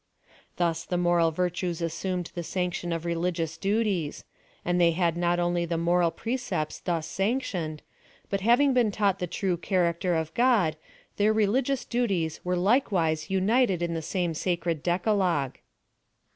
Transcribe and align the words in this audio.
Thus 0.57 0.83
the 0.83 0.97
moral 0.97 1.29
virtues 1.29 1.79
assumed 1.79 2.31
the 2.33 2.41
sanction 2.41 2.91
of 2.91 3.05
religious 3.05 3.55
duties; 3.55 4.23
and 4.65 4.81
they 4.81 4.93
had 4.93 5.15
not 5.15 5.39
only 5.39 5.63
the 5.63 5.77
moral 5.77 6.09
precepts 6.09 6.79
thus 6.79 7.05
sanctioned, 7.05 7.83
but 8.27 8.41
having 8.41 8.73
been 8.73 8.89
taught 8.89 9.19
the 9.19 9.27
true 9.27 9.57
character 9.57 10.15
of 10.15 10.33
God, 10.33 10.75
their 11.17 11.35
relio:ious 11.35 11.85
duties 11.87 12.39
were 12.43 12.57
like 12.57 12.91
wise 12.91 13.27
imited 13.29 13.83
in 13.83 13.93
the 13.93 14.01
same 14.01 14.33
sacred 14.33 14.81
decalogue. 14.81 15.57